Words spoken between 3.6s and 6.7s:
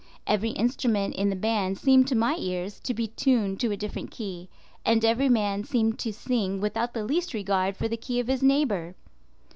a different key, and every man seemed to sing